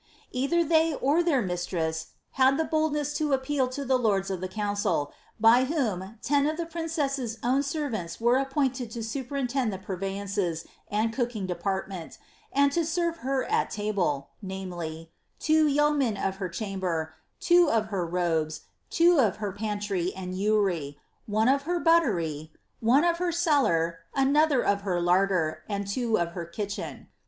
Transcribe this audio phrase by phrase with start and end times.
[0.15, 4.41] '*' Either they, or their mistress, had the boldness to appeal to the lords of
[4.41, 9.77] the conncil, by whom ten of the princess's own servants were appointed to snperintend the
[9.77, 12.17] purveyances and cooking department,
[12.51, 18.03] and to serve at her tabl^— namely, two yeomen of her chamber, two of her
[18.03, 20.95] robes, two of her pantry and ewry,
[21.27, 26.31] one of her buttery, one of her cellar, another of her larder, and two of
[26.31, 27.07] her kitchen.